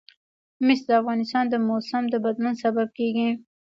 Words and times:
مس 0.65 0.79
د 0.87 0.89
افغانستان 1.01 1.43
د 1.49 1.55
موسم 1.67 2.03
د 2.09 2.15
بدلون 2.25 2.53
سبب 2.63 2.87
کېږي. 2.97 3.29